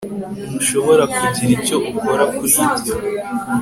Ntushobora 0.51 1.03
kugira 1.15 1.51
icyo 1.57 1.77
ukora 1.91 2.23
kuri 2.35 2.55
ibyo 2.71 2.95